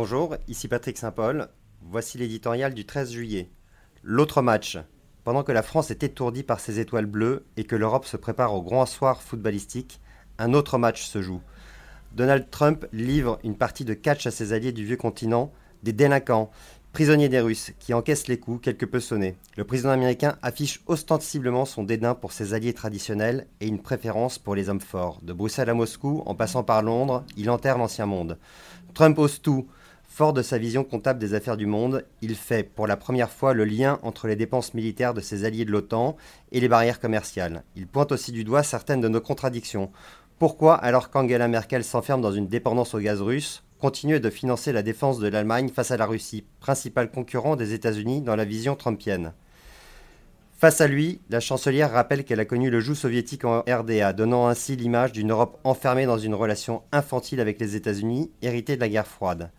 Bonjour, 0.00 0.36
ici 0.46 0.68
Patrick 0.68 0.96
Saint-Paul. 0.96 1.48
Voici 1.82 2.18
l'éditorial 2.18 2.72
du 2.72 2.86
13 2.86 3.10
juillet. 3.10 3.50
L'autre 4.04 4.42
match. 4.42 4.78
Pendant 5.24 5.42
que 5.42 5.50
la 5.50 5.64
France 5.64 5.90
est 5.90 6.04
étourdie 6.04 6.44
par 6.44 6.60
ses 6.60 6.78
étoiles 6.78 7.06
bleues 7.06 7.44
et 7.56 7.64
que 7.64 7.74
l'Europe 7.74 8.06
se 8.06 8.16
prépare 8.16 8.54
au 8.54 8.62
grand 8.62 8.86
soir 8.86 9.20
footballistique, 9.20 10.00
un 10.38 10.54
autre 10.54 10.78
match 10.78 11.04
se 11.04 11.20
joue. 11.20 11.42
Donald 12.12 12.48
Trump 12.48 12.86
livre 12.92 13.40
une 13.42 13.56
partie 13.56 13.84
de 13.84 13.92
catch 13.92 14.24
à 14.28 14.30
ses 14.30 14.52
alliés 14.52 14.70
du 14.70 14.84
vieux 14.84 14.96
continent, 14.96 15.50
des 15.82 15.92
délinquants, 15.92 16.52
prisonniers 16.92 17.28
des 17.28 17.40
Russes, 17.40 17.72
qui 17.80 17.92
encaissent 17.92 18.28
les 18.28 18.38
coups 18.38 18.62
quelque 18.62 18.86
peu 18.86 19.00
sonnés. 19.00 19.34
Le 19.56 19.64
président 19.64 19.90
américain 19.90 20.38
affiche 20.42 20.80
ostensiblement 20.86 21.64
son 21.64 21.82
dédain 21.82 22.14
pour 22.14 22.30
ses 22.30 22.54
alliés 22.54 22.72
traditionnels 22.72 23.48
et 23.60 23.66
une 23.66 23.82
préférence 23.82 24.38
pour 24.38 24.54
les 24.54 24.68
hommes 24.68 24.80
forts. 24.80 25.18
De 25.22 25.32
Bruxelles 25.32 25.70
à 25.70 25.74
Moscou, 25.74 26.22
en 26.24 26.36
passant 26.36 26.62
par 26.62 26.82
Londres, 26.82 27.24
il 27.36 27.50
enterre 27.50 27.78
l'ancien 27.78 28.06
monde. 28.06 28.38
Trump 28.94 29.18
ose 29.18 29.42
tout. 29.42 29.66
Fort 30.08 30.32
de 30.32 30.42
sa 30.42 30.58
vision 30.58 30.82
comptable 30.82 31.20
des 31.20 31.34
affaires 31.34 31.56
du 31.56 31.66
monde, 31.66 32.04
il 32.22 32.34
fait 32.34 32.64
pour 32.64 32.88
la 32.88 32.96
première 32.96 33.30
fois 33.30 33.54
le 33.54 33.64
lien 33.64 34.00
entre 34.02 34.26
les 34.26 34.34
dépenses 34.34 34.74
militaires 34.74 35.14
de 35.14 35.20
ses 35.20 35.44
alliés 35.44 35.64
de 35.64 35.70
l'OTAN 35.70 36.16
et 36.50 36.58
les 36.58 36.66
barrières 36.66 36.98
commerciales. 36.98 37.62
Il 37.76 37.86
pointe 37.86 38.10
aussi 38.10 38.32
du 38.32 38.42
doigt 38.42 38.64
certaines 38.64 39.00
de 39.00 39.06
nos 39.06 39.20
contradictions. 39.20 39.92
Pourquoi, 40.40 40.74
alors 40.74 41.10
qu'Angela 41.10 41.46
Merkel 41.46 41.84
s'enferme 41.84 42.20
dans 42.20 42.32
une 42.32 42.48
dépendance 42.48 42.94
au 42.94 42.98
gaz 42.98 43.20
russe, 43.20 43.62
continuer 43.78 44.18
de 44.18 44.30
financer 44.30 44.72
la 44.72 44.82
défense 44.82 45.20
de 45.20 45.28
l'Allemagne 45.28 45.68
face 45.68 45.92
à 45.92 45.96
la 45.96 46.06
Russie, 46.06 46.44
principal 46.58 47.12
concurrent 47.12 47.54
des 47.54 47.72
États-Unis 47.72 48.22
dans 48.22 48.34
la 48.34 48.44
vision 48.44 48.74
trumpienne? 48.74 49.34
Face 50.56 50.80
à 50.80 50.88
lui, 50.88 51.20
la 51.30 51.38
chancelière 51.38 51.92
rappelle 51.92 52.24
qu'elle 52.24 52.40
a 52.40 52.44
connu 52.44 52.70
le 52.70 52.80
joug 52.80 52.96
soviétique 52.96 53.44
en 53.44 53.60
RDA, 53.60 54.12
donnant 54.12 54.48
ainsi 54.48 54.74
l'image 54.74 55.12
d'une 55.12 55.30
Europe 55.30 55.60
enfermée 55.62 56.06
dans 56.06 56.18
une 56.18 56.34
relation 56.34 56.82
infantile 56.90 57.38
avec 57.38 57.60
les 57.60 57.76
États-Unis, 57.76 58.32
héritée 58.42 58.74
de 58.74 58.80
la 58.80 58.88
guerre 58.88 59.06
froide. 59.06 59.52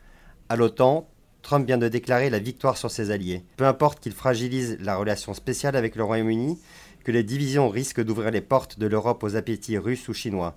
À 0.51 0.55
l'OTAN, 0.55 1.07
Trump 1.43 1.67
vient 1.67 1.77
de 1.77 1.87
déclarer 1.87 2.31
la 2.31 2.39
victoire 2.39 2.75
sur 2.75 2.89
ses 2.89 3.11
alliés. 3.11 3.43
Peu 3.55 3.67
importe 3.67 3.99
qu'il 3.99 4.13
fragilise 4.13 4.79
la 4.79 4.95
relation 4.95 5.35
spéciale 5.35 5.75
avec 5.75 5.95
le 5.95 6.03
Royaume-Uni, 6.03 6.57
que 7.03 7.11
les 7.11 7.21
divisions 7.21 7.69
risquent 7.69 8.03
d'ouvrir 8.03 8.31
les 8.31 8.41
portes 8.41 8.79
de 8.79 8.87
l'Europe 8.87 9.23
aux 9.23 9.35
appétits 9.35 9.77
russes 9.77 10.07
ou 10.07 10.13
chinois. 10.13 10.55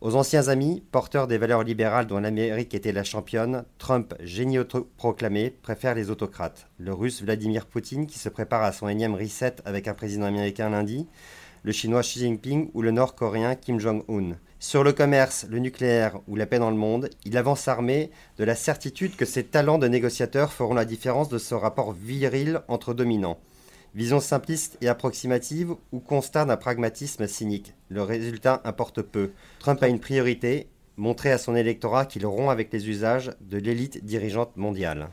Aux 0.00 0.14
anciens 0.14 0.48
amis, 0.48 0.82
porteurs 0.90 1.26
des 1.26 1.36
valeurs 1.36 1.64
libérales 1.64 2.06
dont 2.06 2.18
l'Amérique 2.18 2.72
était 2.72 2.92
la 2.92 3.04
championne, 3.04 3.64
Trump, 3.76 4.14
génie 4.20 4.56
proclamé, 4.96 5.50
préfère 5.50 5.94
les 5.94 6.08
autocrates. 6.08 6.68
Le 6.78 6.94
russe 6.94 7.22
Vladimir 7.22 7.66
Poutine, 7.66 8.06
qui 8.06 8.18
se 8.18 8.30
prépare 8.30 8.62
à 8.62 8.72
son 8.72 8.88
énième 8.88 9.14
reset 9.14 9.56
avec 9.66 9.86
un 9.86 9.92
président 9.92 10.24
américain 10.24 10.70
lundi, 10.70 11.06
le 11.62 11.72
chinois 11.72 12.00
Xi 12.00 12.20
Jinping 12.20 12.70
ou 12.72 12.80
le 12.80 12.90
nord-coréen 12.90 13.54
Kim 13.54 13.80
Jong-un. 13.80 14.36
Sur 14.62 14.84
le 14.84 14.92
commerce, 14.92 15.46
le 15.48 15.58
nucléaire 15.58 16.20
ou 16.28 16.36
la 16.36 16.44
paix 16.44 16.58
dans 16.58 16.68
le 16.68 16.76
monde, 16.76 17.08
il 17.24 17.38
avance 17.38 17.66
armé 17.66 18.10
de 18.36 18.44
la 18.44 18.54
certitude 18.54 19.16
que 19.16 19.24
ses 19.24 19.42
talents 19.42 19.78
de 19.78 19.88
négociateur 19.88 20.52
feront 20.52 20.74
la 20.74 20.84
différence 20.84 21.30
de 21.30 21.38
ce 21.38 21.54
rapport 21.54 21.92
viril 21.92 22.60
entre 22.68 22.92
dominants. 22.92 23.38
Vision 23.94 24.20
simpliste 24.20 24.76
et 24.82 24.88
approximative 24.88 25.74
ou 25.92 25.98
constat 25.98 26.44
d'un 26.44 26.58
pragmatisme 26.58 27.26
cynique 27.26 27.72
Le 27.88 28.02
résultat 28.02 28.60
importe 28.64 29.00
peu. 29.00 29.30
Trump 29.60 29.82
a 29.82 29.88
une 29.88 29.98
priorité, 29.98 30.68
montrer 30.98 31.32
à 31.32 31.38
son 31.38 31.56
électorat 31.56 32.04
qu'il 32.04 32.26
rompt 32.26 32.50
avec 32.50 32.70
les 32.70 32.90
usages 32.90 33.32
de 33.40 33.56
l'élite 33.56 34.04
dirigeante 34.04 34.58
mondiale. 34.58 35.08